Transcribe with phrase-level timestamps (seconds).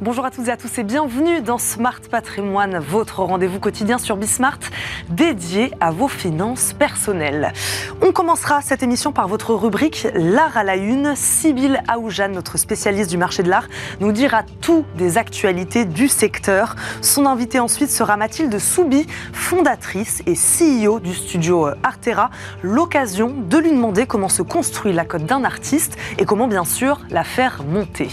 [0.00, 4.16] Bonjour à toutes et à tous et bienvenue dans Smart Patrimoine, votre rendez-vous quotidien sur
[4.16, 4.60] Bismart
[5.08, 7.52] dédié à vos finances personnelles.
[8.00, 11.16] On commencera cette émission par votre rubrique L'art à la une.
[11.16, 13.66] Sybille Aoujane, notre spécialiste du marché de l'art,
[13.98, 16.76] nous dira tout des actualités du secteur.
[17.02, 22.30] Son invité ensuite sera Mathilde Soubi, fondatrice et CEO du studio Artera.
[22.62, 27.00] L'occasion de lui demander comment se construit la cote d'un artiste et comment bien sûr
[27.10, 28.10] la faire monter.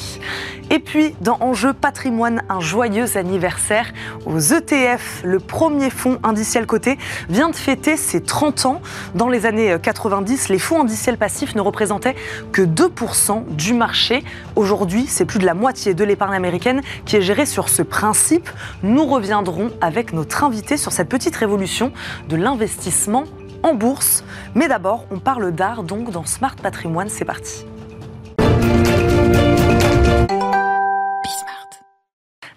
[0.72, 3.94] Et puis, dans Enjeu patrimoine, un joyeux anniversaire
[4.26, 5.22] aux ETF.
[5.24, 6.98] Le premier fonds indiciel coté
[7.30, 8.82] vient de fêter ses 30 ans.
[9.14, 12.16] Dans les années 90, les fonds indiciels passifs ne représentaient
[12.52, 14.24] que 2% du marché.
[14.56, 18.50] Aujourd'hui, c'est plus de la moitié de l'épargne américaine qui est gérée sur ce principe.
[18.82, 21.92] Nous reviendrons avec notre invité sur cette petite révolution
[22.28, 23.26] de l'investissement
[23.62, 24.24] en bourse.
[24.56, 27.10] Mais d'abord, on parle d'art donc dans Smart Patrimoine.
[27.10, 27.66] C'est parti.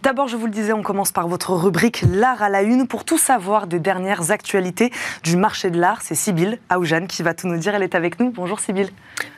[0.03, 2.87] D'abord, je vous le disais, on commence par votre rubrique L'art à la une.
[2.87, 4.93] Pour tout savoir des dernières actualités
[5.25, 7.75] du marché de l'art, c'est Sybille Aoujane qui va tout nous dire.
[7.75, 8.31] Elle est avec nous.
[8.31, 8.91] Bonjour Sybille.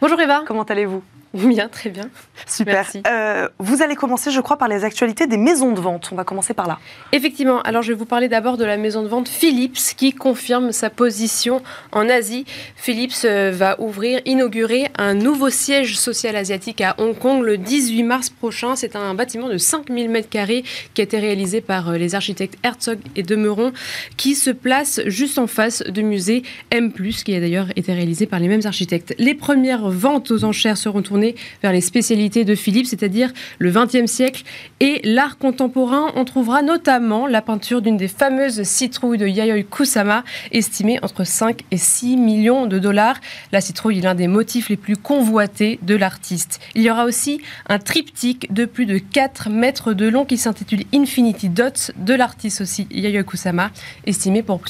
[0.02, 0.42] Bonjour Eva.
[0.46, 1.02] Comment allez-vous?
[1.50, 2.10] Bien, très bien.
[2.46, 2.90] Super.
[3.06, 6.08] Euh, vous allez commencer, je crois, par les actualités des maisons de vente.
[6.10, 6.80] On va commencer par là.
[7.12, 7.60] Effectivement.
[7.62, 10.90] Alors, je vais vous parler d'abord de la maison de vente Philips qui confirme sa
[10.90, 12.46] position en Asie.
[12.74, 18.02] Philips euh, va ouvrir, inaugurer un nouveau siège social asiatique à Hong Kong le 18
[18.02, 18.74] mars prochain.
[18.74, 20.64] C'est un bâtiment de 5000 m2
[20.94, 23.72] qui a été réalisé par euh, les architectes Herzog et Demeron
[24.16, 26.42] qui se place juste en face du musée
[26.72, 29.14] M+, qui a d'ailleurs été réalisé par les mêmes architectes.
[29.18, 31.19] Les premières ventes aux enchères seront tournées
[31.62, 34.42] vers les spécialités de Philippe, c'est-à-dire le XXe siècle
[34.80, 36.12] et l'art contemporain.
[36.16, 41.62] On trouvera notamment la peinture d'une des fameuses citrouilles de Yayoi Kusama, estimée entre 5
[41.70, 43.20] et 6 millions de dollars.
[43.52, 46.60] La citrouille est l'un des motifs les plus convoités de l'artiste.
[46.74, 50.84] Il y aura aussi un triptyque de plus de 4 mètres de long qui s'intitule
[50.94, 53.70] Infinity Dots de l'artiste aussi Yayoi Kusama,
[54.06, 54.60] estimé pour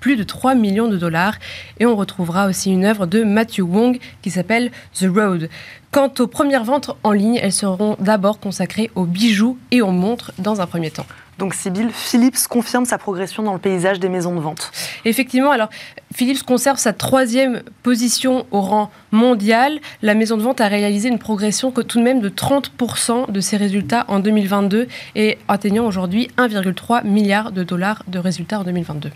[0.00, 1.34] plus de 3 millions de dollars.
[1.78, 5.48] Et on retrouvera aussi une œuvre de Matthew Wong qui s'appelle The Road.
[5.92, 10.30] Quant aux premières ventes en ligne, elles seront d'abord consacrées aux bijoux et aux montres
[10.38, 11.06] dans un premier temps.
[11.38, 14.70] Donc Sybille, Philips confirme sa progression dans le paysage des maisons de vente.
[15.04, 15.68] Effectivement, alors
[16.14, 19.80] Philips conserve sa troisième position au rang mondial.
[20.00, 23.56] La maison de vente a réalisé une progression tout de même de 30% de ses
[23.56, 24.86] résultats en 2022
[25.16, 29.10] et atteignant aujourd'hui 1,3 milliard de dollars de résultats en 2022.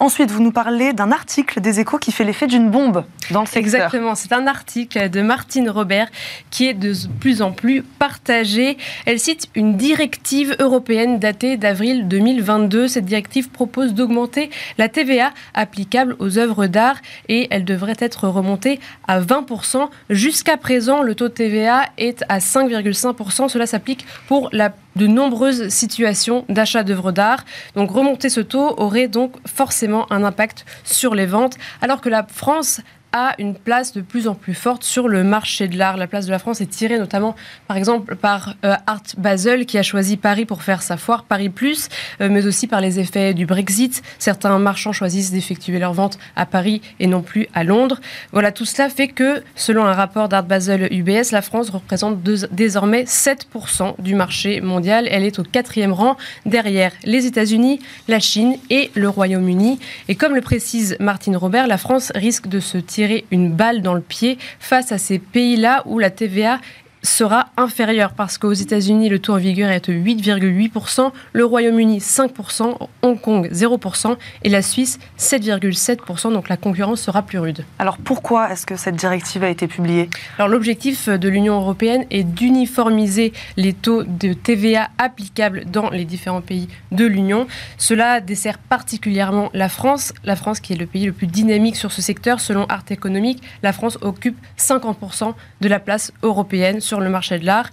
[0.00, 3.46] Ensuite, vous nous parlez d'un article des échos qui fait l'effet d'une bombe dans le
[3.46, 3.60] secteur.
[3.60, 6.08] Exactement, c'est un article de Martine Robert
[6.48, 8.78] qui est de plus en plus partagé.
[9.04, 12.88] Elle cite une directive européenne datée d'avril 2022.
[12.88, 16.96] Cette directive propose d'augmenter la TVA applicable aux œuvres d'art
[17.28, 19.90] et elle devrait être remontée à 20%.
[20.08, 23.50] Jusqu'à présent, le taux de TVA est à 5,5%.
[23.50, 27.44] Cela s'applique pour la de nombreuses situations d'achat d'œuvres d'art.
[27.74, 32.26] Donc remonter ce taux aurait donc forcément un impact sur les ventes, alors que la
[32.26, 32.80] France
[33.12, 35.96] a une place de plus en plus forte sur le marché de l'art.
[35.96, 37.34] La place de la France est tirée notamment,
[37.66, 41.48] par exemple, par euh, Art Basel, qui a choisi Paris pour faire sa foire Paris
[41.48, 41.88] Plus,
[42.20, 44.02] euh, mais aussi par les effets du Brexit.
[44.18, 48.00] Certains marchands choisissent d'effectuer leurs ventes à Paris et non plus à Londres.
[48.32, 53.04] Voilà, tout cela fait que, selon un rapport d'Art Basel UBS, la France représente désormais
[53.04, 55.08] 7% du marché mondial.
[55.10, 56.16] Elle est au quatrième rang,
[56.46, 59.78] derrière les États-Unis, la Chine et le Royaume-Uni.
[60.08, 62.99] Et comme le précise Martine Robert, la France risque de se tirer
[63.30, 66.60] une balle dans le pied face à ces pays-là où la TVA
[67.02, 72.88] sera inférieur parce qu'aux États-Unis, le taux en vigueur est de 8,8%, le Royaume-Uni 5%,
[73.02, 76.32] Hong Kong 0% et la Suisse 7,7%.
[76.32, 77.64] Donc la concurrence sera plus rude.
[77.78, 80.10] Alors pourquoi est-ce que cette directive a été publiée?
[80.38, 86.40] Alors l'objectif de l'Union européenne est d'uniformiser les taux de TVA applicables dans les différents
[86.40, 87.46] pays de l'Union.
[87.78, 91.92] Cela dessert particulièrement la France, la France qui est le pays le plus dynamique sur
[91.92, 92.40] ce secteur.
[92.40, 97.46] Selon Art Économique, la France occupe 50% de la place européenne sur le marché de
[97.46, 97.70] l'art.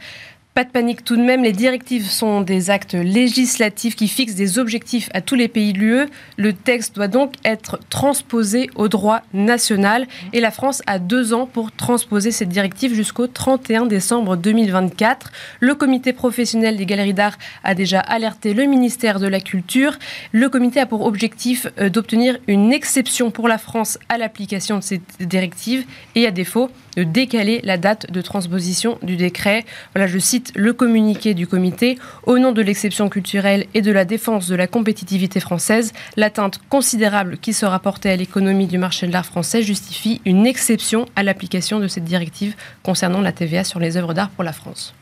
[0.54, 4.58] Pas de panique tout de même, les directives sont des actes législatifs qui fixent des
[4.58, 6.06] objectifs à tous les pays de l'UE.
[6.38, 11.46] Le texte doit donc être transposé au droit national et la France a deux ans
[11.46, 15.32] pour transposer cette directive jusqu'au 31 décembre 2024.
[15.60, 19.98] Le comité professionnel des galeries d'art a déjà alerté le ministère de la Culture.
[20.32, 24.84] Le comité a pour objectif euh, d'obtenir une exception pour la France à l'application de
[24.84, 25.86] cette directive
[26.16, 29.64] et à défaut de décaler la date de transposition du décret.
[29.94, 31.98] Voilà, je cite le communiqué du comité.
[32.26, 37.38] Au nom de l'exception culturelle et de la défense de la compétitivité française, l'atteinte considérable
[37.38, 41.80] qui sera portée à l'économie du marché de l'art français justifie une exception à l'application
[41.80, 44.96] de cette directive concernant la TVA sur les œuvres d'art pour la France.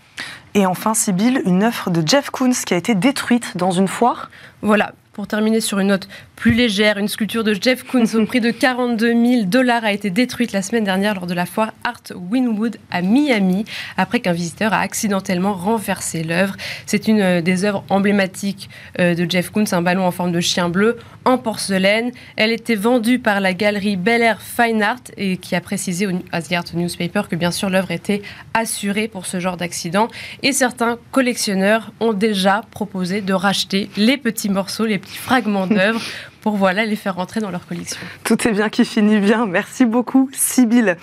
[0.53, 4.29] Et enfin, Sibylle, une œuvre de Jeff Koons qui a été détruite dans une foire.
[4.61, 8.41] Voilà, pour terminer sur une note plus légère, une sculpture de Jeff Koons au prix
[8.41, 12.01] de 42 000 dollars a été détruite la semaine dernière lors de la foire Art
[12.13, 13.65] Winwood à Miami,
[13.97, 16.55] après qu'un visiteur a accidentellement renversé l'œuvre.
[16.85, 20.41] C'est une euh, des œuvres emblématiques euh, de Jeff Koons, un ballon en forme de
[20.41, 22.11] chien bleu en porcelaine.
[22.35, 26.11] Elle était vendue par la galerie Bel Air Fine Art et qui a précisé au
[26.31, 28.21] Art Newspaper que bien sûr l'œuvre était
[28.53, 30.09] assurée pour ce genre d'accident.
[30.43, 36.01] Et certains collectionneurs ont déjà proposé de racheter les petits morceaux, les fragments d'œuvres
[36.45, 37.97] pour voilà, les faire rentrer dans leur collection.
[38.23, 39.47] Tout est bien qui finit bien.
[39.47, 40.95] Merci beaucoup, Sybille.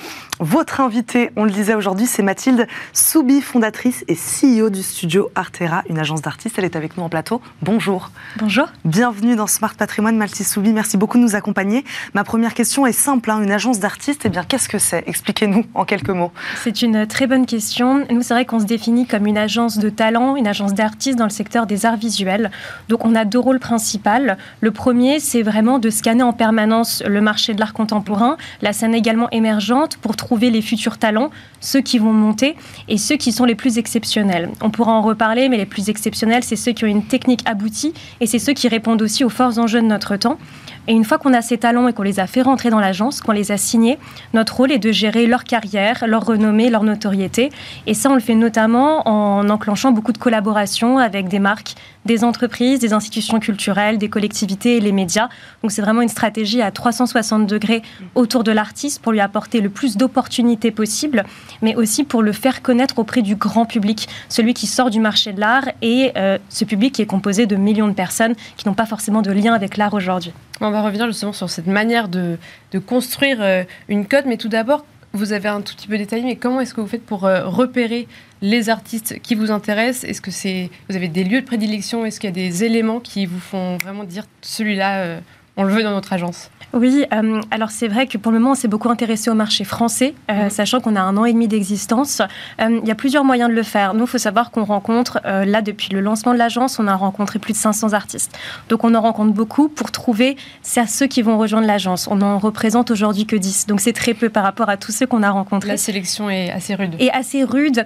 [0.45, 5.85] Votre invitée, on le disait aujourd'hui, c'est Mathilde Soubi, fondatrice et CEO du studio Artera,
[5.89, 6.57] une agence d'artistes.
[6.59, 7.41] Elle est avec nous en plateau.
[7.63, 8.11] Bonjour.
[8.39, 8.67] Bonjour.
[8.85, 10.73] Bienvenue dans Smart Patrimoine, Mathilde Soubi.
[10.73, 11.85] Merci beaucoup de nous accompagner.
[12.15, 13.31] Ma première question est simple.
[13.31, 13.41] Hein.
[13.41, 15.05] Une agence d'artistes, eh bien, qu'est-ce que c'est?
[15.07, 16.33] Expliquez-nous en quelques mots.
[16.57, 18.05] C'est une très bonne question.
[18.11, 21.25] Nous, c'est vrai qu'on se définit comme une agence de talent, une agence d'artistes dans
[21.27, 22.51] le secteur des arts visuels.
[22.89, 24.11] Donc, on a deux rôles principaux.
[24.61, 28.73] Le premier, c'est c'est vraiment de scanner en permanence le marché de l'art contemporain, la
[28.73, 31.31] scène également émergente, pour trouver les futurs talents,
[31.61, 32.57] ceux qui vont monter
[32.89, 34.51] et ceux qui sont les plus exceptionnels.
[34.61, 37.95] On pourra en reparler, mais les plus exceptionnels, c'est ceux qui ont une technique aboutie
[38.21, 40.39] et c'est ceux qui répondent aussi aux forts enjeux de notre temps.
[40.89, 43.21] Et une fois qu'on a ces talents et qu'on les a fait rentrer dans l'agence,
[43.21, 43.99] qu'on les a signés,
[44.35, 47.51] notre rôle est de gérer leur carrière, leur renommée, leur notoriété.
[47.87, 51.75] Et ça, on le fait notamment en enclenchant beaucoup de collaborations avec des marques
[52.05, 55.29] des entreprises, des institutions culturelles, des collectivités et les médias.
[55.63, 57.83] Donc c'est vraiment une stratégie à 360 degrés
[58.15, 61.25] autour de l'artiste pour lui apporter le plus d'opportunités possibles,
[61.63, 65.33] mais aussi pour le faire connaître auprès du grand public, celui qui sort du marché
[65.33, 68.75] de l'art et euh, ce public qui est composé de millions de personnes qui n'ont
[68.75, 70.33] pas forcément de lien avec l'art aujourd'hui.
[70.73, 72.39] Va revenir justement sur cette manière de,
[72.73, 76.25] de construire euh, une code, mais tout d'abord, vous avez un tout petit peu détaillé,
[76.25, 78.09] mais comment est-ce que vous faites pour euh, repérer
[78.41, 80.09] les artistes qui vous intéressent?
[80.09, 82.05] Est-ce que c'est vous avez des lieux de prédilection?
[82.05, 85.21] Est-ce qu'il y a des éléments qui vous font vraiment dire celui-là, euh,
[85.57, 88.53] on le veut dans notre agence oui, euh, alors c'est vrai que pour le moment,
[88.53, 90.51] on s'est beaucoup intéressé au marché français, euh, mhm.
[90.51, 92.23] sachant qu'on a un an et demi d'existence.
[92.61, 93.93] Euh, il y a plusieurs moyens de le faire.
[93.93, 97.39] Nous, il faut savoir qu'on rencontre, là, depuis le lancement de l'agence, on a rencontré
[97.39, 98.39] plus de 500 artistes.
[98.69, 102.09] Donc, on en rencontre beaucoup pour trouver ceux qui vont rejoindre l'agence.
[102.09, 103.67] On n'en représente aujourd'hui que 10.
[103.67, 105.69] Donc, c'est très peu par rapport à tous ceux qu'on a rencontrés.
[105.69, 106.97] La sélection est assez rude.
[106.99, 107.85] Et assez rude.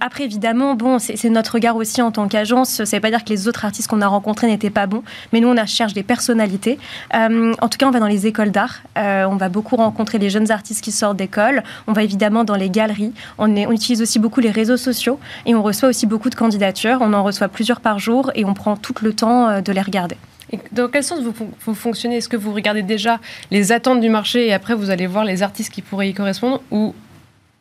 [0.00, 2.70] après, évidemment, bon, c'est notre regard aussi en tant qu'agence.
[2.70, 5.02] Ça ne veut pas dire que les autres artistes qu'on a rencontrés n'étaient pas bons,
[5.32, 6.71] mais nous, on cherche des personnalités.
[7.12, 8.82] En tout cas, on va dans les écoles d'art.
[8.98, 11.62] Euh, on va beaucoup rencontrer les jeunes artistes qui sortent d'école.
[11.86, 13.12] On va évidemment dans les galeries.
[13.38, 16.98] On, on, utilise aussi beaucoup les réseaux sociaux et on reçoit aussi beaucoup de candidatures.
[17.00, 19.80] On en reçoit plusieurs par jour et on prend tout le temps euh, de les
[19.80, 20.16] regarder.
[20.52, 21.32] Et dans quel sens vous,
[21.64, 22.16] vous fonctionnez?
[22.16, 23.18] Est-ce que vous regardez déjà
[23.50, 26.62] les attentes du marché et après vous allez voir les artistes qui pourraient y correspondre?
[26.70, 26.94] Ou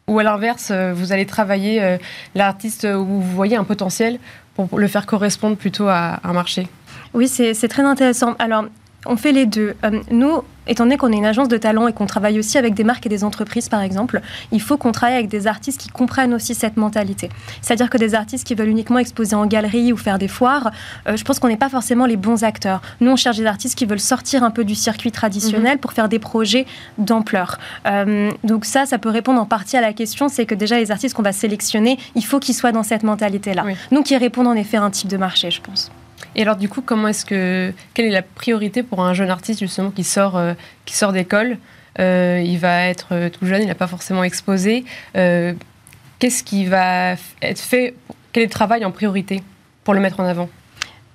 [0.08, 1.98] ou à l'inverse, euh, vous allez travailler
[2.36, 4.20] l'artiste où vous voyez un potentiel
[4.56, 6.68] pour le faire correspondre plutôt à un marché?
[7.14, 8.36] Oui, c'est très intéressant.
[8.40, 8.66] Alors,
[9.06, 9.76] on fait les deux.
[9.84, 12.74] Euh, nous, étant donné qu'on est une agence de talent et qu'on travaille aussi avec
[12.74, 14.22] des marques et des entreprises, par exemple,
[14.52, 17.30] il faut qu'on travaille avec des artistes qui comprennent aussi cette mentalité.
[17.62, 20.72] C'est-à-dire que des artistes qui veulent uniquement exposer en galerie ou faire des foires,
[21.08, 22.82] euh, je pense qu'on n'est pas forcément les bons acteurs.
[23.00, 25.80] Nous, on cherche des artistes qui veulent sortir un peu du circuit traditionnel mhm.
[25.80, 26.66] pour faire des projets
[26.98, 27.58] d'ampleur.
[27.88, 30.92] Euh, donc ça, ça peut répondre en partie à la question, c'est que déjà les
[30.92, 33.66] artistes qu'on va sélectionner, il faut qu'ils soient dans cette mentalité-là.
[33.92, 35.92] Donc qui répondent en effet à un type de marché, je pense.
[36.36, 39.60] Et alors, du coup, comment est-ce que quelle est la priorité pour un jeune artiste
[39.60, 40.54] justement qui sort euh,
[40.86, 41.58] qui sort d'école?
[42.00, 44.86] Euh, Il va être euh, tout jeune, il n'a pas forcément exposé.
[45.14, 47.96] Qu'est-ce qui va être fait
[48.32, 49.42] Quel est le travail en priorité
[49.84, 50.50] pour le mettre en avant?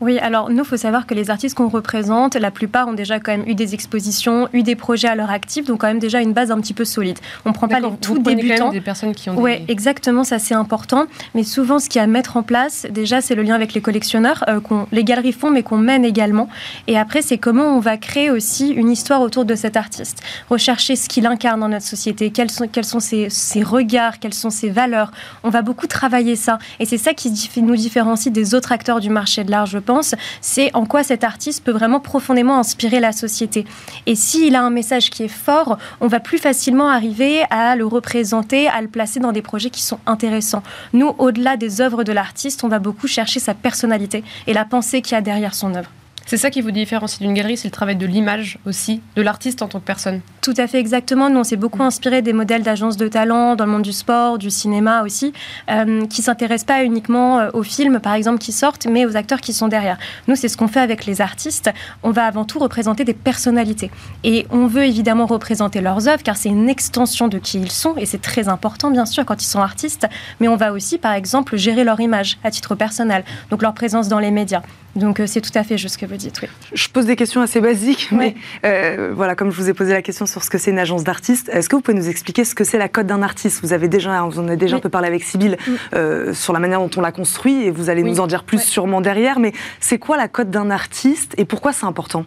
[0.01, 3.19] Oui, alors nous, il faut savoir que les artistes qu'on représente, la plupart ont déjà
[3.19, 6.21] quand même eu des expositions, eu des projets à leur actif, donc quand même déjà
[6.21, 7.19] une base un petit peu solide.
[7.47, 8.57] On ne prend pas les tout débutants.
[8.57, 9.39] Quand même des personnes qui ont.
[9.39, 11.07] Oui, exactement, ça c'est important.
[11.35, 13.73] Mais souvent, ce qu'il y a à mettre en place, déjà, c'est le lien avec
[13.73, 16.49] les collectionneurs, euh, qu'on les galeries font, mais qu'on mène également.
[16.89, 20.23] Et après, c'est comment on va créer aussi une histoire autour de cet artiste.
[20.51, 24.35] Rechercher ce qu'il incarne dans notre société, quels sont, quels sont ses, ses, regards, quelles
[24.35, 25.11] sont ses valeurs.
[25.43, 26.59] On va beaucoup travailler ça.
[26.81, 30.15] Et c'est ça qui nous différencie des autres acteurs du marché de l'art, je pense,
[30.41, 33.65] c'est en quoi cet artiste peut vraiment profondément inspirer la société.
[34.05, 37.87] Et s'il a un message qui est fort, on va plus facilement arriver à le
[37.87, 40.63] représenter, à le placer dans des projets qui sont intéressants.
[40.93, 45.01] Nous, au-delà des œuvres de l'artiste, on va beaucoup chercher sa personnalité et la pensée
[45.01, 45.91] qu'il y a derrière son œuvre.
[46.29, 49.63] C'est ça qui vous différencie d'une galerie, c'est le travail de l'image aussi, de l'artiste
[49.63, 50.21] en tant que personne.
[50.43, 51.31] Tout à fait exactement.
[51.31, 54.37] Nous, on s'est beaucoup inspiré des modèles d'agences de talent dans le monde du sport,
[54.37, 55.33] du cinéma aussi,
[55.71, 59.41] euh, qui s'intéressent pas uniquement euh, aux films, par exemple, qui sortent, mais aux acteurs
[59.41, 59.99] qui sont derrière.
[60.27, 61.71] Nous, c'est ce qu'on fait avec les artistes.
[62.03, 63.93] On va avant tout représenter des personnalités.
[64.25, 67.95] Et on veut évidemment représenter leurs œuvres, car c'est une extension de qui ils sont,
[67.97, 70.09] et c'est très important, bien sûr, quand ils sont artistes.
[70.41, 74.09] Mais on va aussi, par exemple, gérer leur image à titre personnel, donc leur présence
[74.09, 74.63] dans les médias.
[74.97, 76.41] Donc euh, c'est tout à fait juste que vous dites.
[76.43, 76.49] Oui.
[76.73, 80.03] Je pose des questions assez basiques, mais euh, voilà, comme je vous ai posé la
[80.03, 82.55] question sur ce que c'est une agence d'artistes, est-ce que vous pouvez nous expliquer ce
[82.55, 83.61] que c'est la cote d'un artiste?
[83.63, 85.57] Vous avez déjà, vous en avez déjà un peu parlé avec Sybille
[85.95, 88.63] euh, sur la manière dont on la construit, et vous allez nous en dire plus
[88.63, 89.39] sûrement derrière.
[89.39, 92.25] Mais c'est quoi la cote d'un artiste et pourquoi c'est important?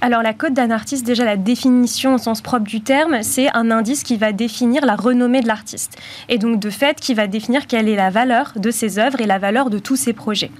[0.00, 3.70] Alors la cote d'un artiste, déjà la définition au sens propre du terme, c'est un
[3.70, 5.96] indice qui va définir la renommée de l'artiste.
[6.28, 9.26] Et donc de fait, qui va définir quelle est la valeur de ses œuvres et
[9.26, 10.50] la valeur de tous ses projets.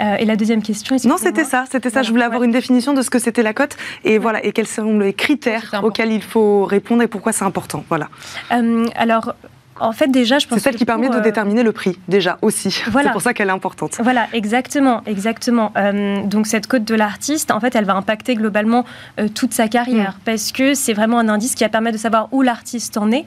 [0.00, 2.02] Euh, et la deuxième question Non, c'était ça, c'était ça.
[2.02, 4.66] je voulais avoir une définition de ce que c'était la cote et voilà et quels
[4.66, 7.84] sont les critères auxquels il faut répondre et pourquoi c'est important.
[7.88, 8.08] Voilà.
[8.52, 9.34] Euh, alors
[9.80, 10.58] en fait, déjà, je pense.
[10.58, 12.82] C'est celle qui permet de euh, déterminer le prix, déjà aussi.
[12.90, 13.08] Voilà.
[13.08, 13.96] C'est pour ça qu'elle est importante.
[14.02, 15.72] Voilà, exactement, exactement.
[15.76, 18.84] Euh, donc cette cote de l'artiste, en fait, elle va impacter globalement
[19.20, 20.20] euh, toute sa carrière mm.
[20.24, 23.26] parce que c'est vraiment un indice qui va permettre de savoir où l'artiste en est.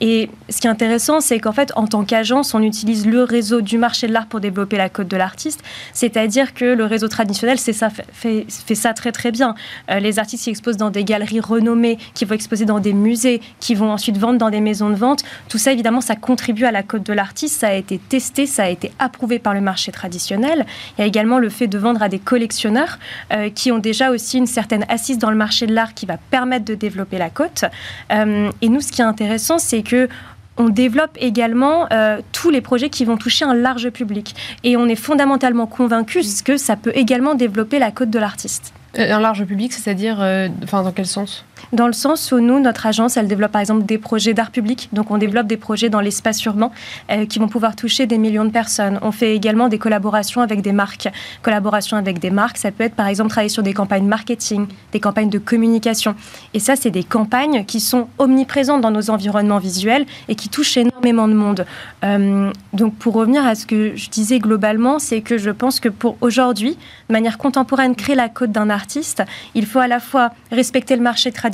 [0.00, 3.60] et ce qui est intéressant, c'est qu'en fait, en tant qu'agence, on utilise le réseau
[3.60, 5.62] du marché de l'art pour développer la cote de l'artiste.
[5.92, 9.54] C'est-à-dire que le réseau traditionnel, c'est ça, fait, fait, ça très très bien.
[9.88, 13.74] les artistes qui exposent dans des galeries renommées, qui vont exposer dans des musées, qui
[13.74, 16.82] vont ensuite vendre dans des maisons de vente tout ça, évidemment, ça contribue à la
[16.82, 17.60] cote de l'artiste.
[17.60, 20.66] Ça a été testé, ça a été approuvé par le marché traditionnel.
[20.96, 22.98] Il y a également le fait de vendre à des collectionneurs
[23.32, 26.16] euh, qui ont déjà aussi une certaine assise dans le marché de l'art qui va
[26.16, 27.64] permettre de développer la cote.
[28.12, 30.08] Euh, et nous, ce qui est intéressant, c'est que
[30.56, 34.34] on développe également euh, tous les projets qui vont toucher un large public.
[34.62, 38.74] Et on est fondamentalement convaincus que ça peut également développer la cote de l'artiste.
[38.96, 40.16] Un large public, c'est-à-dire,
[40.62, 41.44] enfin, dans quel sens?
[41.72, 44.88] Dans le sens où nous, notre agence, elle développe par exemple des projets d'art public.
[44.92, 46.70] Donc on développe des projets dans l'espace urbain
[47.10, 48.98] euh, qui vont pouvoir toucher des millions de personnes.
[49.02, 51.08] On fait également des collaborations avec des marques.
[51.42, 55.00] Collaboration avec des marques, ça peut être par exemple travailler sur des campagnes marketing, des
[55.00, 56.14] campagnes de communication.
[56.54, 60.76] Et ça, c'est des campagnes qui sont omniprésentes dans nos environnements visuels et qui touchent
[60.76, 61.66] énormément de monde.
[62.04, 65.88] Euh, donc pour revenir à ce que je disais globalement, c'est que je pense que
[65.88, 66.76] pour aujourd'hui,
[67.08, 69.22] de manière contemporaine, créer la cote d'un artiste,
[69.54, 71.49] il faut à la fois respecter le marché traditionnel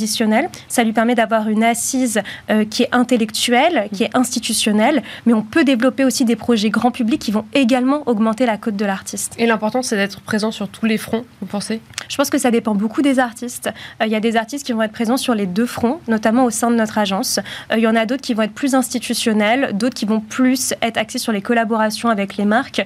[0.68, 5.42] ça lui permet d'avoir une assise euh, qui est intellectuelle, qui est institutionnelle, mais on
[5.42, 9.34] peut développer aussi des projets grand public qui vont également augmenter la cote de l'artiste.
[9.38, 11.80] Et l'important, c'est d'être présent sur tous les fronts, vous pensez?
[12.08, 13.70] Je pense que ça dépend beaucoup des artistes.
[14.00, 16.44] Euh, il y a des artistes qui vont être présents sur les deux fronts, notamment
[16.44, 17.38] au sein de notre agence.
[17.72, 20.74] Euh, il y en a d'autres qui vont être plus institutionnels, d'autres qui vont plus
[20.82, 22.82] être axés sur les collaborations avec les marques.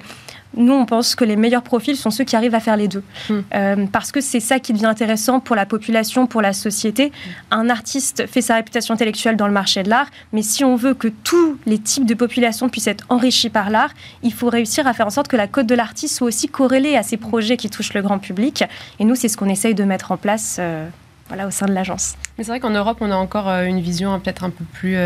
[0.55, 3.03] Nous, on pense que les meilleurs profils sont ceux qui arrivent à faire les deux.
[3.29, 3.39] Hmm.
[3.53, 7.11] Euh, parce que c'est ça qui devient intéressant pour la population, pour la société.
[7.51, 10.93] Un artiste fait sa réputation intellectuelle dans le marché de l'art, mais si on veut
[10.93, 13.91] que tous les types de populations puissent être enrichis par l'art,
[14.23, 16.97] il faut réussir à faire en sorte que la cote de l'artiste soit aussi corrélée
[16.97, 18.63] à ces projets qui touchent le grand public.
[18.99, 20.87] Et nous, c'est ce qu'on essaye de mettre en place euh,
[21.27, 22.15] voilà, au sein de l'agence.
[22.37, 24.97] Mais c'est vrai qu'en Europe, on a encore euh, une vision peut-être un peu plus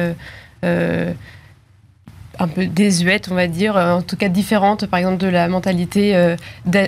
[2.39, 5.47] un peu désuète, on va dire, euh, en tout cas différente, par exemple, de la
[5.47, 6.35] mentalité euh,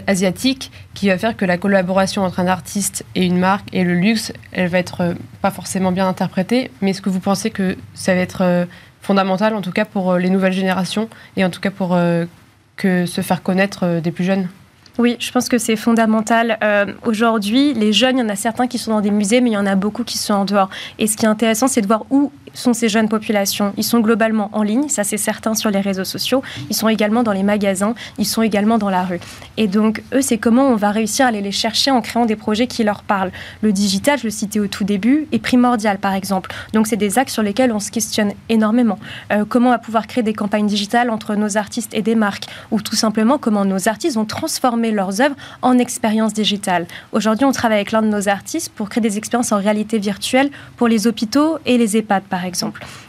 [0.08, 3.94] asiatique, qui va faire que la collaboration entre un artiste et une marque et le
[3.94, 6.72] luxe, elle va être euh, pas forcément bien interprétée.
[6.82, 8.68] Mais est-ce que vous pensez que ça va être
[9.02, 11.98] fondamental, en tout cas pour les nouvelles générations, et en tout cas pour
[12.76, 14.48] que se faire connaître des plus jeunes?
[14.98, 16.58] Oui, je pense que c'est fondamental.
[17.06, 19.54] Aujourd'hui, les jeunes, il y en a certains qui sont dans des musées, mais il
[19.54, 20.70] y en a beaucoup qui sont en dehors.
[20.98, 24.00] Et ce qui est intéressant, c'est de voir où sont ces jeunes populations Ils sont
[24.00, 26.42] globalement en ligne, ça c'est certain sur les réseaux sociaux.
[26.70, 29.20] Ils sont également dans les magasins, ils sont également dans la rue.
[29.58, 32.36] Et donc, eux, c'est comment on va réussir à aller les chercher en créant des
[32.36, 33.32] projets qui leur parlent.
[33.62, 36.54] Le digital, je le citais au tout début, est primordial, par exemple.
[36.74, 39.00] Donc, c'est des axes sur lesquels on se questionne énormément.
[39.32, 42.46] Euh, comment on va pouvoir créer des campagnes digitales entre nos artistes et des marques?
[42.72, 46.88] Ou tout simplement, comment nos artistes vont transformer leurs œuvres en expériences digitales.
[47.12, 50.50] Aujourd'hui, on travaille avec l'un de nos artistes pour créer des expériences en réalité virtuelle
[50.76, 52.47] pour les hôpitaux et les EHPAD, par exemple.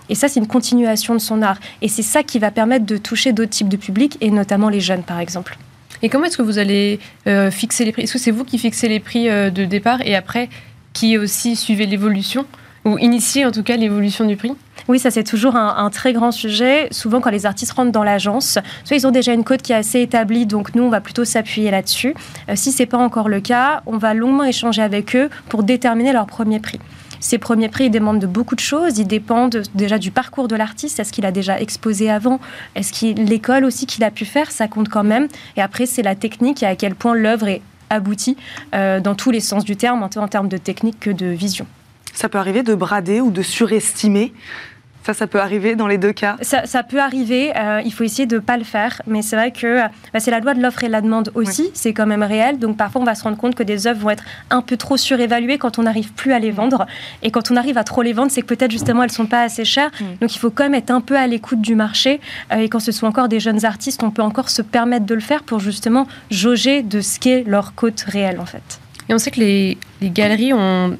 [0.08, 1.58] Et ça, c'est une continuation de son art.
[1.82, 4.80] Et c'est ça qui va permettre de toucher d'autres types de publics, et notamment les
[4.80, 5.58] jeunes, par exemple.
[6.02, 8.02] Et comment est-ce que vous allez euh, fixer les prix?
[8.02, 10.48] Est-ce que c'est vous qui fixez les prix euh, de départ et après
[10.92, 12.46] qui aussi suivez l'évolution?
[12.84, 14.52] Ou initiez en tout cas l'évolution du prix?
[14.86, 16.88] Oui, ça c'est toujours un, très grand sujet.
[16.92, 19.76] Souvent, quand les artistes rentrent dans l'agence, soit ils ont déjà une cote qui est
[19.76, 22.14] assez établie, donc nous on va plutôt s'appuyer là-dessus.
[22.48, 26.12] Euh, si c'est pas encore le cas, on va longuement échanger avec eux pour déterminer
[26.12, 26.78] leur premier prix.
[27.20, 28.98] Ces premiers prix, ils demandent de beaucoup de choses.
[28.98, 31.00] Ils dépendent déjà du parcours de l'artiste.
[31.00, 32.40] Est-ce qu'il a déjà exposé avant?
[32.74, 34.50] Est-ce qu'il l'école aussi qu'il a pu faire?
[34.50, 35.28] Ça compte quand même.
[35.56, 38.36] Et après, c'est la technique et à quel point l'œuvre est abouti
[38.72, 41.66] dans tous les sens du terme, en termes de technique que de vision.
[42.12, 44.32] Ça peut arriver de brader ou de surestimer
[45.04, 46.36] ça, ça peut arriver dans les deux cas?
[46.42, 47.52] Ça, peut arriver.
[47.56, 49.00] Euh, il faut essayer de ne pas le faire.
[49.06, 49.80] Mais c'est vrai que
[50.12, 51.70] bah, c'est la loi de l'offre et de la demande aussi.
[51.74, 52.58] C'est quand même réel.
[52.58, 54.96] Donc parfois, on va se rendre compte que des œuvres vont être un peu trop
[54.96, 56.86] surévaluées quand on n'arrive plus à les vendre.
[57.22, 59.26] Et quand on arrive à trop les vendre, c'est que peut-être justement elles ne sont
[59.26, 59.90] pas assez chères.
[60.00, 60.04] Mm.
[60.20, 62.20] Donc il faut quand même être un peu à l'écoute du marché.
[62.52, 65.14] Euh, et quand ce sont encore des jeunes artistes, on peut encore se permettre de
[65.14, 68.80] le faire pour justement jauger de ce qu'est leur cote réelle en fait.
[69.08, 70.98] Et on sait que les, les galeries ont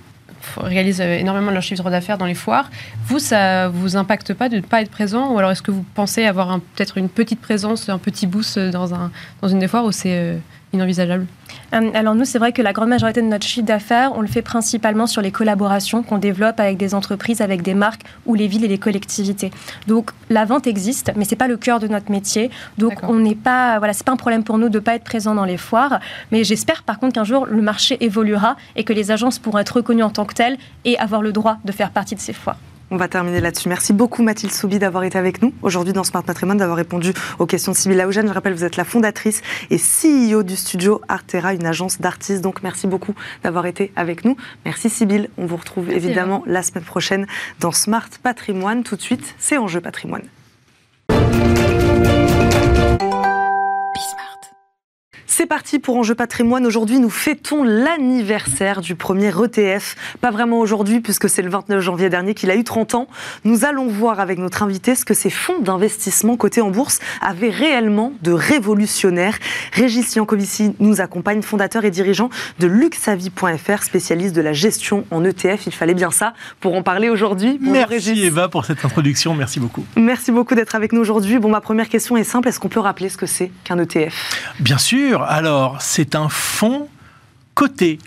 [0.57, 2.71] réalisent euh, énormément de leur chiffre d'affaires dans les foires.
[3.07, 5.85] Vous, ça vous impacte pas de ne pas être présent Ou alors est-ce que vous
[5.95, 9.11] pensez avoir peut-être une petite présence, un petit boost dans, un,
[9.43, 10.39] dans une des foires ou c'est euh,
[10.73, 11.27] inenvisageable
[11.75, 14.27] euh, alors nous, c'est vrai que la grande majorité de notre chiffre d'affaires, on le
[14.27, 18.47] fait principalement sur les collaborations qu'on développe avec des entreprises, avec des marques ou les
[18.47, 19.51] villes et les collectivités.
[19.87, 22.51] Donc la vente existe, mais c'est pas le cœur de notre métier.
[22.79, 25.35] Donc on n'est pas, voilà, c'est pas un problème pour nous de pas être présent
[25.35, 26.01] dans les foires.
[26.33, 29.77] Mais j'espère par contre qu'un jour le marché évoluera et que les agences pourront être
[29.77, 32.59] reconnues en tant que telles et avoir le droit de faire partie de ces foires.
[32.91, 33.69] On va terminer là-dessus.
[33.69, 37.45] Merci beaucoup Mathilde Soubi d'avoir été avec nous aujourd'hui dans Smart Patrimoine, d'avoir répondu aux
[37.45, 38.29] questions de Sybille Laougène.
[38.29, 42.41] Je rappelle, vous êtes la fondatrice et CEO du studio Artera, une agence d'artistes.
[42.41, 44.37] Donc merci beaucoup d'avoir été avec nous.
[44.65, 45.29] Merci Sybille.
[45.37, 47.27] On vous retrouve évidemment la semaine prochaine
[47.61, 48.83] dans Smart Patrimoine.
[48.85, 50.23] Tout de suite, c'est Enjeu Patrimoine.
[55.39, 56.67] C'est parti pour Enjeu Patrimoine.
[56.67, 59.95] Aujourd'hui, nous fêtons l'anniversaire du premier ETF.
[60.21, 63.07] Pas vraiment aujourd'hui, puisque c'est le 29 janvier dernier qu'il a eu 30 ans.
[63.45, 67.51] Nous allons voir avec notre invité ce que ces fonds d'investissement cotés en bourse avaient
[67.51, 69.39] réellement de révolutionnaire.
[69.73, 75.67] Régis Yankovici nous accompagne, fondateur et dirigeant de luxavi.fr, spécialiste de la gestion en ETF.
[75.67, 77.61] Il fallait bien ça pour en parler aujourd'hui.
[77.61, 79.35] Merci Eva pour cette introduction.
[79.35, 79.85] Merci beaucoup.
[79.95, 81.39] Merci beaucoup d'être avec nous aujourd'hui.
[81.39, 82.49] Bon, ma première question est simple.
[82.49, 85.28] Est-ce qu'on peut rappeler ce que c'est qu'un ETF Bien sûr.
[85.29, 86.89] Alors, c'est un fonds
[87.53, 87.99] coté.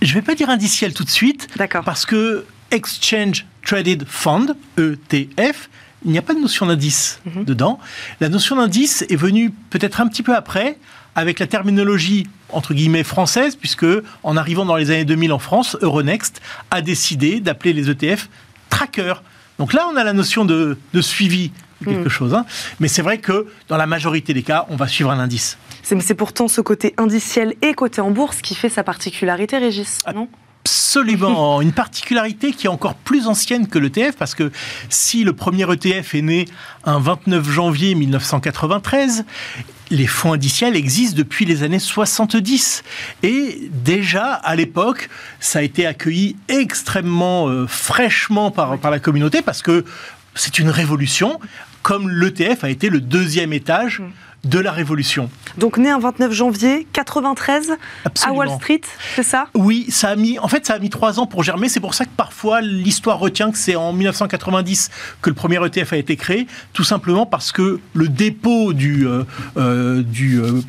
[0.00, 1.48] Je ne vais pas dire indiciel tout de suite,
[1.84, 5.68] parce que Exchange Traded Fund, ETF,
[6.04, 7.44] il n'y a pas de notion d'indice mhm.
[7.44, 7.80] dedans.
[8.20, 10.78] La notion d'indice est venue peut-être un petit peu après,
[11.16, 13.86] avec la terminologie entre guillemets française, puisque
[14.22, 16.40] en arrivant dans les années 2000 en France, Euronext
[16.70, 18.28] a décidé d'appeler les ETF
[18.68, 19.24] trackers.
[19.58, 21.50] Donc là, on a la notion de, suivi
[21.80, 22.08] de quelque mhm.
[22.08, 22.34] chose.
[22.34, 22.46] Hein.
[22.78, 25.58] Mais c'est vrai que dans la majorité des cas, on va suivre un indice.
[25.82, 30.28] C'est pourtant ce côté indiciel et côté en bourse qui fait sa particularité, Régis, non?
[30.64, 34.52] Absolument, une particularité qui est encore plus ancienne que l'ETF, parce que
[34.88, 36.44] si le premier ETF est né
[36.84, 39.24] un 29 janvier 1993,
[39.90, 42.84] les fonds indiciels existent depuis les années 70.
[43.24, 49.42] Et déjà, à l'époque, ça a été accueilli extrêmement euh, fraîchement par, par la communauté,
[49.42, 49.84] parce que
[50.34, 51.40] c'est une révolution,
[51.82, 54.00] comme l'ETF a été le deuxième étage.
[54.00, 54.10] Mm
[54.44, 55.30] de la Révolution.
[55.56, 57.72] Donc né un 29 janvier 93
[58.24, 58.80] à Wall Street,
[59.14, 59.46] c'est ça?
[59.54, 61.68] Oui, ça a mis, en fait, ça a mis trois ans pour germer.
[61.68, 65.92] C'est pour ça que parfois l'histoire retient que c'est en 1990 que le premier ETF
[65.92, 69.24] a été créé, tout simplement parce que le dépôt du, euh,
[69.56, 70.60] euh, du euh,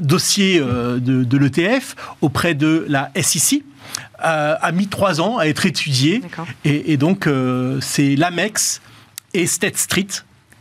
[0.00, 3.62] dossier de, de l'ETF auprès de la SEC
[4.18, 6.20] a mis trois ans à être étudié.
[6.64, 7.28] Et, et, donc,
[7.80, 8.82] c'est l'Amex
[9.32, 10.06] et State Street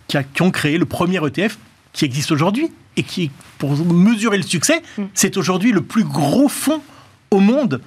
[0.08, 1.58] qui, qui ont créé le premier ETF
[1.93, 5.04] qui existe aujourd'hui et qui, pour mesurer le succès, mm.
[5.13, 6.82] c'est aujourd'hui le plus gros fonds
[7.32, 7.82] au monde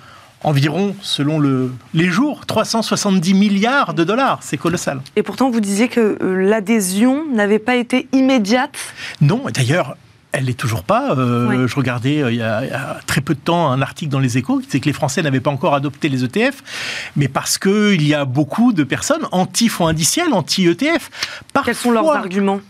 [0.45, 4.41] environ, selon le, les jours, 370 milliards de dollars.
[4.43, 5.01] C'est colossal.
[5.17, 8.77] Et pourtant, vous disiez que euh, l'adhésion n'avait pas été immédiate
[9.21, 9.97] Non, d'ailleurs,
[10.33, 11.15] elle n'est toujours pas.
[11.17, 14.38] Euh, je regardais euh, il, y a, très peu de temps un article dans les
[14.38, 16.62] échos qui disait que les Français n'avaient pas encore adopté les ETF,
[17.17, 21.11] mais parce qu'il y a beaucoup de personnes anti-fonds indiciels, anti-ETF.
[21.65, 22.61] Quels sont leurs arguments?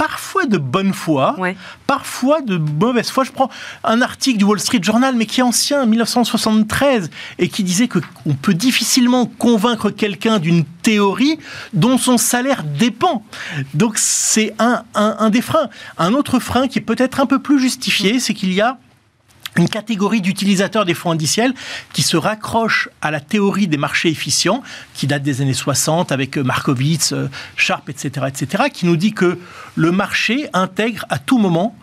[0.00, 1.36] Parfois de bonne foi,
[1.86, 3.22] parfois de mauvaise foi.
[3.22, 3.50] Je prends
[3.84, 8.32] un article du Wall Street Journal, mais qui est ancien, 1973, et qui disait qu'on
[8.40, 11.38] peut difficilement convaincre quelqu'un d'une théorie
[11.74, 13.22] dont son salaire dépend.
[13.74, 15.68] Donc c'est un, un des freins.
[15.98, 18.78] Un autre frein qui est peut-être un peu plus justifié, c'est qu'il y a
[19.56, 21.54] une catégorie d'utilisateurs des fonds indiciels
[21.92, 24.62] qui se raccroche à la théorie des marchés efficients,
[24.94, 29.12] qui date des années 60 avec euh, Markowitz, euh, Sharp, etc., etc., qui nous dit
[29.12, 29.38] que
[29.74, 31.76] le marché intègre à tout moment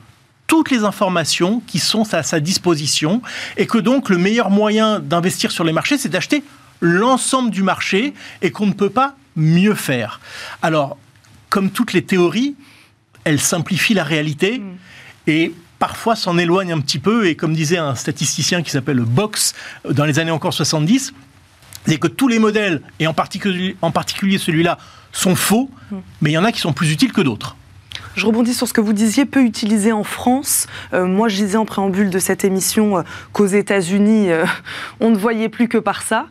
[0.48, 3.22] toutes les informations qui sont à sa disposition
[3.58, 6.42] et que donc le meilleur moyen d'investir sur les marchés, c'est d'acheter
[6.80, 10.22] l'ensemble du marché et qu'on ne peut pas mieux faire.
[10.62, 10.98] Alors,
[11.50, 12.56] comme toutes les théories,
[13.26, 14.78] elles simplifient la réalité mmh.
[15.28, 19.54] et parfois s'en éloigne un petit peu, et comme disait un statisticien qui s'appelle Box
[19.90, 21.14] dans les années encore 70,
[21.86, 24.78] c'est que tous les modèles, et en particulier, en particulier celui-là,
[25.12, 25.96] sont faux, mm.
[26.22, 27.56] mais il y en a qui sont plus utiles que d'autres.
[28.18, 30.66] Je rebondis sur ce que vous disiez, peu utilisé en France.
[30.94, 34.44] Euh, moi, je disais en préambule de cette émission euh, qu'aux États-Unis, euh,
[35.00, 36.26] on ne voyait plus que par ça.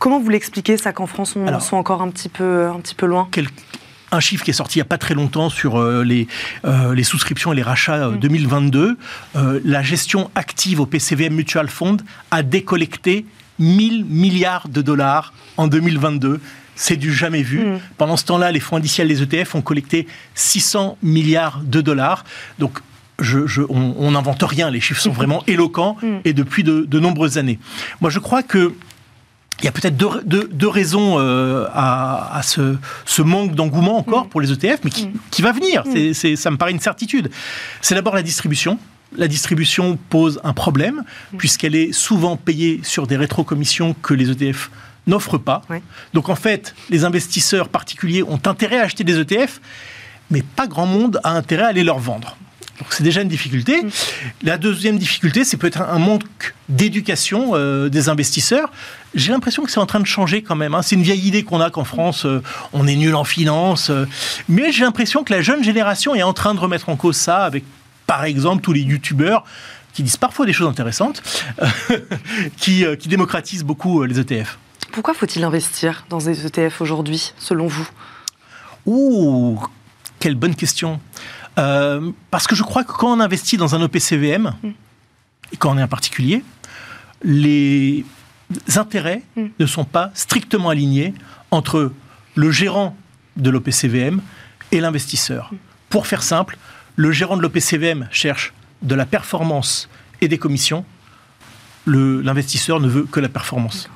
[0.00, 3.06] comment vous l'expliquez, ça, qu'en France, on soit encore un petit peu, un petit peu
[3.06, 3.28] loin?
[4.10, 6.26] Un chiffre qui est sorti il n'y a pas très longtemps sur les,
[6.64, 8.96] les souscriptions et les rachats 2022.
[9.34, 9.40] Mm.
[9.64, 13.26] la gestion active au PCVM Mutual Fund a décollecté
[13.58, 16.40] 1000 milliards de dollars en 2022
[16.78, 17.58] c'est du jamais vu.
[17.58, 17.80] Mm.
[17.98, 22.24] Pendant ce temps-là, les fonds indiciels, les ETF, ont collecté 600 milliards de dollars.
[22.58, 22.78] Donc,
[23.68, 26.18] on n'invente rien, les chiffres sont vraiment éloquents mm.
[26.24, 27.58] et depuis de, nombreuses années.
[28.00, 28.74] Moi, je crois que
[29.60, 34.28] il y a peut-être deux, raisons euh, à, ce, manque d'engouement encore mm.
[34.28, 35.84] pour les ETF, mais qui, va venir.
[36.36, 37.30] ça me paraît une certitude.
[37.80, 38.78] C'est d'abord la distribution.
[39.16, 41.02] La distribution pose un problème,
[41.38, 44.70] puisqu'elle est souvent payée sur des rétrocommissions que les ETF
[45.06, 45.62] n'offrent pas.
[46.12, 49.60] Donc en fait, les investisseurs particuliers ont intérêt à acheter des ETF,
[50.30, 52.36] mais pas grand monde a intérêt à aller leur vendre.
[52.78, 53.82] Donc c'est déjà une difficulté.
[53.82, 53.90] Mm.
[54.42, 58.70] La deuxième difficulté, c'est peut-être un manque d'éducation euh, des investisseurs.
[59.14, 60.74] J'ai l'impression que c'est en train de changer quand même.
[60.74, 60.82] Hein.
[60.82, 63.90] C'est une vieille idée qu'on a qu'en France, euh, on est nul en finance.
[63.90, 64.06] Euh.
[64.48, 67.44] mais j'ai l'impression que la jeune génération est en train de remettre en cause ça
[67.44, 67.64] avec,
[68.06, 69.44] par exemple, tous les youtubeurs
[69.92, 71.22] qui disent parfois des choses intéressantes,
[72.56, 74.58] qui, qui démocratisent beaucoup les ETF.
[74.92, 77.88] Pourquoi faut-il investir dans des ETF aujourd'hui, selon vous?
[78.86, 79.60] Ouh,
[80.20, 81.00] quelle bonne question.
[81.58, 84.68] Euh, parce que je crois que quand on investit dans un OPCVM, mm.
[85.52, 86.44] et quand on est un particulier,
[87.22, 88.04] les
[88.76, 89.46] intérêts mm.
[89.58, 91.14] ne sont pas strictement alignés
[91.50, 91.92] entre
[92.34, 92.96] le gérant
[93.36, 94.20] de l'OPCVM
[94.72, 95.50] et l'investisseur.
[95.52, 95.56] Mm.
[95.90, 96.58] Pour faire simple,
[96.96, 99.88] le gérant de l'OPCVM cherche de la performance
[100.20, 100.84] et des commissions.
[101.86, 103.88] L'investisseur ne veut que la performance.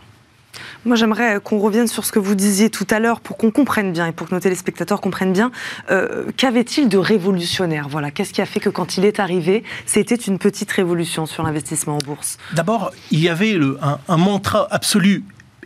[0.84, 3.92] Moi, j'aimerais qu'on revienne sur ce que vous disiez tout à l'heure pour qu'on comprenne
[3.92, 5.52] bien et pour que nos téléspectateurs comprennent bien.
[5.92, 7.88] Euh, qu'avait-il de révolutionnaire?
[7.88, 11.44] Voilà, qu'est-ce qui a fait que quand il est arrivé, c'était une petite révolution sur
[11.44, 12.36] l'investissement en bourse?
[12.52, 15.22] D'abord, il y avait un, un mantra absolu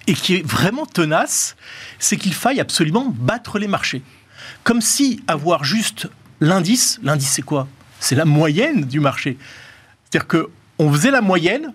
[0.07, 1.57] et qui est vraiment tenace,
[1.99, 4.03] c'est qu'il faille absolument battre les marchés.
[4.65, 6.09] Comme si avoir juste
[6.41, 7.69] l'indice, l'indice c'est quoi?
[8.01, 9.39] C'est la moyenne du marché.
[10.05, 11.73] C'est-à-dire qu'on faisait la moyenne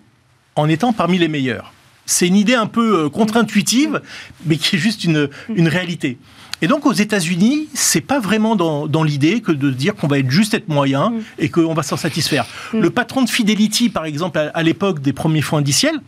[0.55, 1.73] en étant parmi les meilleurs.
[2.11, 4.01] C'est une idée un peu euh, contre-intuitive,
[4.45, 6.17] mais qui est juste une, réalité.
[6.61, 10.29] Et donc aux États-Unis, c'est pas vraiment dans, l'idée que de dire qu'on va être
[10.29, 12.45] juste être moyen et qu'on va s'en satisfaire.
[12.73, 16.01] Le patron de Fidelity, par exemple, à, l'époque des premiers fonds indiciels,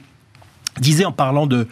[0.78, 1.68] disait en parlant de,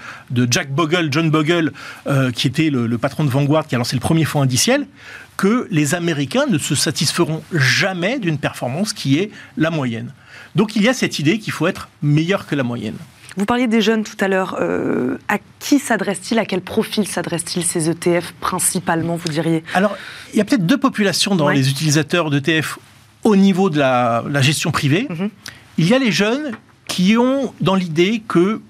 [0.49, 1.73] Jack Bogle, John Bogle,
[2.07, 4.87] euh, qui était le, patron de Vanguard, qui a lancé le premier fonds indiciel,
[5.35, 10.13] que les Américains ne se satisferont jamais d'une performance qui est la moyenne.
[10.55, 12.95] Donc il y a cette idée qu'il faut être meilleur que la moyenne.
[13.37, 14.57] Vous parliez des jeunes tout à l'heure.
[14.59, 19.63] Euh, à qui s'adresse-t-il À quel profil s'adresse-t-il ces ETF principalement, vous diriez?
[19.73, 19.95] Alors,
[20.33, 22.77] il y a peut-être deux populations dans les utilisateurs d'ETF
[23.23, 25.07] au niveau de la, gestion privée.
[25.09, 25.29] Mhm.
[25.77, 26.51] Il y a les jeunes
[26.87, 28.61] qui ont dans l'idée que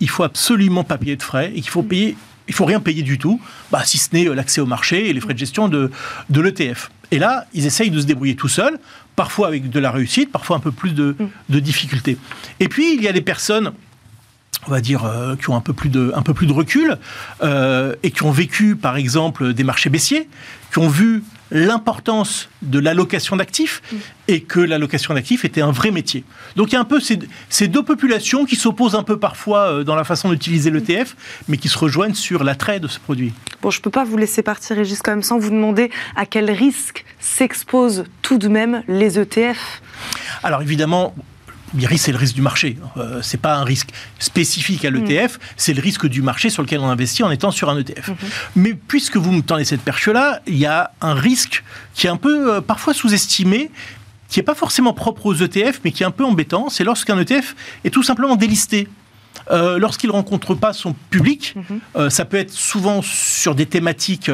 [0.00, 2.16] il faut absolument pas payer de frais et qu'il faut payer,
[2.48, 5.12] il faut rien payer du tout, bah, si ce n'est euh, l'accès au marché et
[5.12, 5.90] les frais de gestion de,
[6.30, 6.90] de l'ETF.
[7.10, 8.78] Et là, ils essayent de se débrouiller tout seuls,
[9.16, 11.28] parfois avec de la réussite, parfois un peu plus de, mm.
[11.50, 12.16] de difficultés.
[12.60, 13.72] Et puis, il y a des personnes
[14.66, 16.98] on va dire, euh, qui ont un peu plus de, un peu plus de recul
[17.42, 20.28] euh, et qui ont vécu, par exemple, des marchés baissiers,
[20.72, 23.96] qui ont vu l'importance de l'allocation d'actifs mm.
[24.28, 26.24] et que l'allocation d'actifs était un vrai métier.
[26.56, 29.84] Donc il y a un peu ces, deux populations qui s'opposent un peu parfois euh,
[29.84, 31.16] dans la façon d'utiliser l'ETF,
[31.48, 33.32] mais qui se rejoignent sur l'attrait de ce produit.
[33.62, 36.26] Bon, je ne peux pas vous laisser partir, Régis, quand même, sans vous demander à
[36.26, 39.80] quel risque s'exposent tout de même les ETF
[40.42, 41.14] alors évidemment,
[41.86, 42.76] risque, c'est le risque du marché.
[42.96, 45.40] Euh, c'est pas un risque spécifique à l'ETF, mm.
[45.56, 48.10] c'est le risque du marché sur lequel on investit en étant sur un ETF.
[48.10, 48.14] Mm-hmm.
[48.56, 51.62] Mais puisque vous me tendez cette perche-là, il y a un risque
[51.94, 53.70] qui est un peu euh, parfois sous-estimé,
[54.28, 56.68] qui n'est pas forcément propre aux ETF, mais qui est un peu embêtant.
[56.68, 57.54] C'est lorsqu'un ETF
[57.84, 58.88] est tout simplement délisté.
[59.50, 61.78] Euh, lorsqu'il ne rencontre pas son public, mm-hmm.
[61.96, 64.30] euh, ça peut être souvent sur des thématiques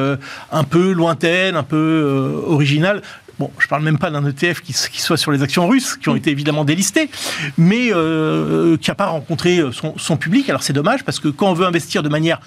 [0.51, 3.01] un peu lointaines, un peu originales.
[3.39, 6.15] Bon, je parle même pas d'un ETF qui, soit sur les actions russes, qui ont
[6.15, 7.09] été évidemment délistées,
[7.57, 10.49] mais euh, qui n'a pas rencontré euh, son, public.
[10.49, 12.41] Alors c'est dommage parce que quand on veut investir de manière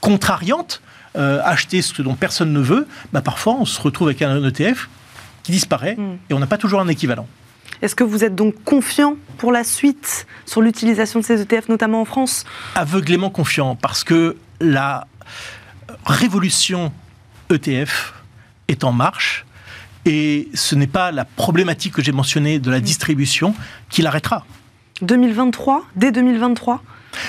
[0.00, 0.82] contrariante,
[1.16, 4.88] euh, acheter ce dont personne ne veut, bah parfois on se retrouve avec un ETF
[5.42, 6.18] qui disparaît mm.
[6.30, 7.26] et on n'a pas toujours un équivalent.
[7.82, 12.02] Est-ce que vous êtes donc confiant pour la suite sur l'utilisation de ces ETF, notamment
[12.02, 12.44] en France?
[12.76, 15.08] Aveuglément confiant, parce que la
[16.04, 16.92] révolution
[17.50, 18.14] ETF
[18.68, 19.44] est en marche
[20.06, 23.54] et ce n'est pas la problématique que j'ai mentionnée de la distribution
[23.90, 24.46] qui l'arrêtera.
[25.02, 26.82] 2023 Dès 2023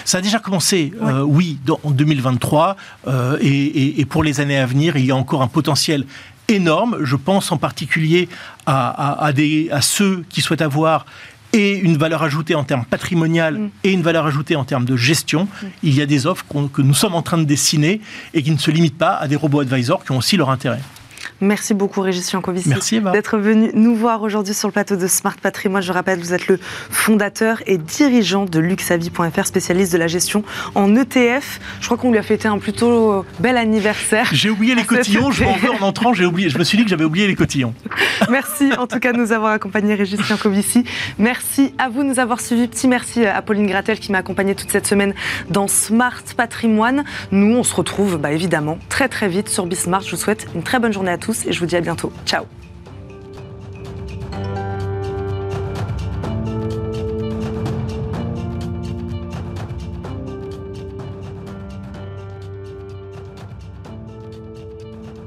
[0.03, 2.75] ça a déjà commencé, euh, oui, en 2023,
[3.07, 6.05] euh, et, pour les années à venir, il y a encore un potentiel
[6.49, 6.97] énorme.
[7.03, 8.27] Je pense en particulier
[8.65, 11.05] à, des, à ceux qui souhaitent avoir
[11.53, 13.69] et une valeur ajoutée en termes patrimonial mm.
[13.85, 15.45] et une valeur ajoutée en termes de gestion.
[15.45, 15.65] Mm.
[15.83, 18.01] Il y a des offres que nous sommes en train de dessiner
[18.33, 20.81] et qui ne se limitent pas à des robots advisors qui ont aussi leur intérêt.
[21.39, 25.35] Merci beaucoup Régis Jancovici Merci d'être venu nous voir aujourd'hui sur le plateau de Smart
[25.35, 25.83] Patrimoine.
[25.83, 26.57] Je rappelle, vous êtes le
[26.89, 31.59] fondateur et dirigeant de luxavi.fr, spécialiste de la gestion en ETF.
[31.79, 34.29] Je crois qu'on lui a fêté un plutôt bel anniversaire.
[34.31, 36.83] J'ai oublié les cotillons, je m'en veux en entrant, j'ai oublié, je me suis dit
[36.83, 37.75] que j'avais oublié les cotillons.
[38.29, 40.85] Merci en tout cas de nous avoir accompagnés Régis Jancovici.
[41.19, 42.67] Merci à vous de nous avoir suivis.
[42.67, 45.13] Petit merci à Pauline Gratel qui m'a accompagné toute cette semaine
[45.49, 47.03] dans Smart Patrimoine.
[47.31, 50.01] Nous, on se retrouve bah, évidemment très très vite sur Bismart.
[50.01, 52.11] Je vous souhaite une très bonne journée à et je vous dis à bientôt.
[52.25, 52.45] Ciao